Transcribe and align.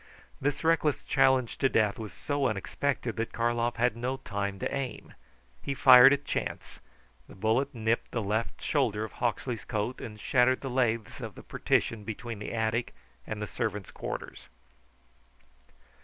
This 0.41 0.63
reckless 0.63 1.03
challenge 1.03 1.59
to 1.59 1.69
death 1.69 1.99
was 1.99 2.11
so 2.11 2.47
unexpected 2.47 3.17
that 3.17 3.31
Karlov 3.31 3.75
had 3.75 3.95
no 3.95 4.17
time 4.17 4.57
to 4.57 4.73
aim. 4.75 5.13
He 5.61 5.75
fired 5.75 6.11
at 6.11 6.25
chance. 6.25 6.79
The 7.29 7.35
bullet 7.35 7.75
nipped 7.75 8.09
the 8.09 8.23
left 8.23 8.63
shoulder 8.63 9.03
of 9.03 9.11
Hawksley's 9.11 9.63
coat 9.63 10.01
and 10.01 10.19
shattered 10.19 10.61
the 10.61 10.71
laths 10.71 11.21
of 11.21 11.35
the 11.35 11.43
partition 11.43 12.03
between 12.03 12.39
the 12.39 12.51
attic 12.51 12.95
and 13.27 13.39
the 13.39 13.45
servant's 13.45 13.91
quarters. 13.91 14.47